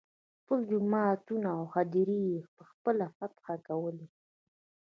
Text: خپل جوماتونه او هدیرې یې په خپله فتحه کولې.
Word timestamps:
خپل 0.39 0.59
جوماتونه 0.71 1.47
او 1.57 1.63
هدیرې 1.73 2.19
یې 2.31 2.39
په 2.55 2.61
خپله 2.71 3.05
فتحه 3.17 3.55
کولې. 3.67 4.07